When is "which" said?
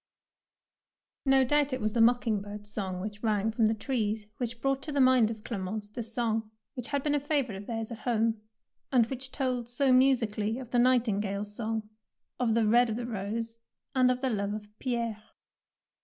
3.01-3.21, 4.37-4.59, 6.73-6.87, 9.11-9.31